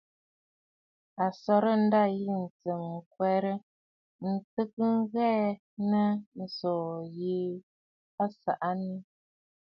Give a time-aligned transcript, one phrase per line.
[1.23, 3.53] A sɔrə̀ ǹdâ yì ntsɨ̀m ŋ̀kwerə
[4.31, 5.47] ntɨgə ŋghɛɛ
[5.89, 6.73] nii tso
[7.15, 7.33] ŋù
[8.23, 8.99] a saa nii.